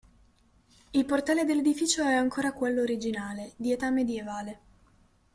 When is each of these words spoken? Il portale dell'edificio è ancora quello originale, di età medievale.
Il 0.93 1.05
portale 1.05 1.43
dell'edificio 1.45 2.01
è 2.03 2.15
ancora 2.15 2.53
quello 2.53 2.81
originale, 2.81 3.53
di 3.55 3.71
età 3.71 3.91
medievale. 3.91 4.59